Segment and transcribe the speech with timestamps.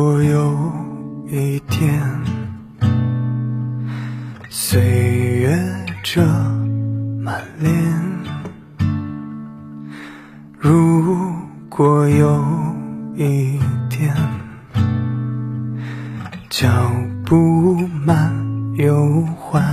[0.00, 0.72] 果有
[1.26, 2.00] 一天，
[4.48, 5.58] 岁月
[6.04, 6.24] 遮
[7.20, 7.74] 满脸，
[10.56, 11.34] 如
[11.68, 12.44] 果有
[13.16, 13.58] 一
[13.90, 14.14] 天，
[16.48, 16.68] 脚
[17.26, 18.32] 步慢
[18.76, 19.64] 又缓，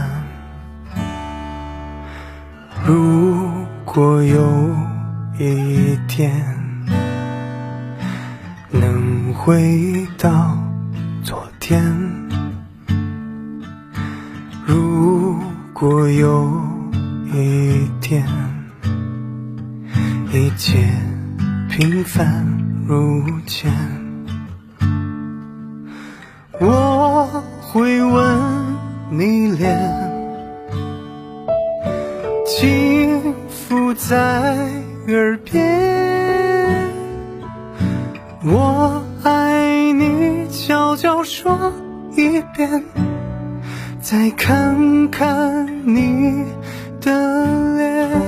[2.83, 3.45] 如
[3.85, 4.75] 果有
[5.37, 6.54] 一天。
[9.37, 10.57] 回到
[11.23, 11.83] 昨天。
[14.65, 15.37] 如
[15.73, 16.51] 果有
[17.33, 18.25] 一天，
[20.31, 20.87] 一切
[21.69, 22.43] 平凡
[22.87, 23.71] 如前，
[26.59, 28.41] 我会吻
[29.11, 29.77] 你脸，
[32.47, 34.55] 轻抚在
[35.07, 35.85] 耳边。
[38.47, 39.04] 我，
[41.25, 41.73] 说
[42.15, 42.83] 一遍，
[43.99, 46.45] 再看看你
[47.01, 47.45] 的
[47.75, 48.21] 脸，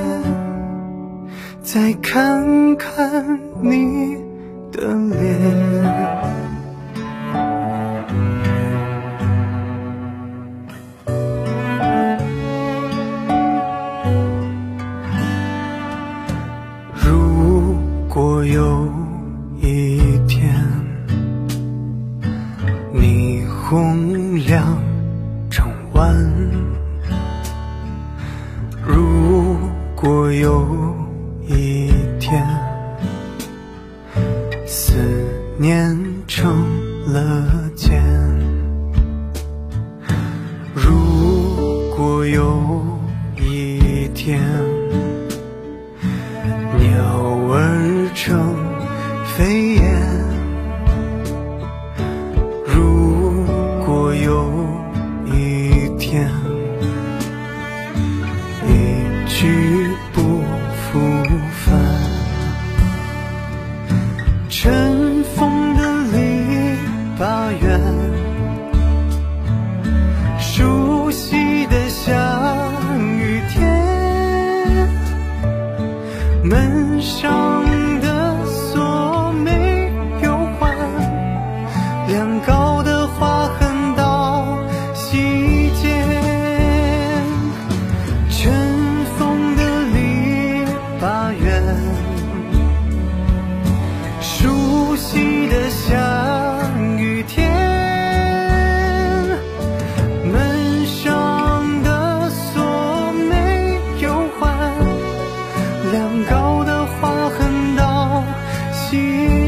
[1.62, 4.18] 再看看你
[4.72, 5.28] 的脸。
[17.06, 17.78] 如
[18.10, 18.92] 果有
[22.98, 24.78] 霓虹亮
[25.50, 26.16] 成晚。
[28.84, 29.56] 如
[29.96, 30.96] 果有
[31.48, 32.46] 一天，
[34.66, 34.98] 思
[35.58, 35.96] 念
[36.28, 36.52] 成
[37.14, 38.04] 了茧。
[40.74, 40.92] 如
[41.96, 43.00] 果有
[43.38, 44.42] 一天，
[46.80, 46.90] 鸟
[47.52, 48.56] 儿成
[49.36, 49.97] 飞燕，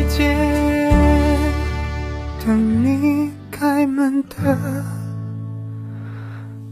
[0.10, 0.90] 街，
[2.44, 4.84] 等你开门的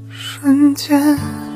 [0.09, 1.46] 瞬间。